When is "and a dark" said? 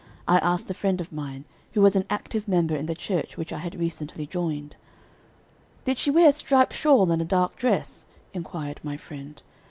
7.11-7.55